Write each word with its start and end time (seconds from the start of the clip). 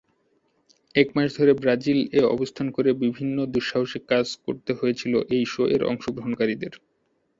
এক 0.95 1.07
মাস 1.15 1.29
ধরে 1.37 1.51
ব্রাজিল 1.61 1.99
এ 2.13 2.29
অবস্থান 2.35 2.67
করে 2.75 2.89
বিভিন্ন 3.03 3.37
দুঃসাহসিক 3.53 4.03
কাজ 4.11 4.25
করতে 4.45 4.71
হয়েছিল 4.73 5.13
এই 5.35 5.43
শো-এর 5.53 5.81
অংশগ্রহণকারীদের। 5.91 6.73